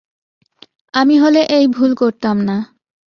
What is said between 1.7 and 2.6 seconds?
ভুল করতাম না।